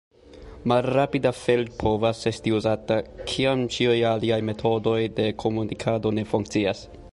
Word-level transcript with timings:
Malrapida 0.71 1.31
feld 1.39 1.69
povas 1.83 2.21
esti 2.31 2.55
uzata, 2.61 2.97
kiam 3.33 3.63
ĉiuj 3.77 3.99
aliaj 4.15 4.41
metodoj 4.51 4.99
de 5.21 5.29
komunikado 5.45 6.17
ne 6.19 6.29
funkcias. 6.35 6.87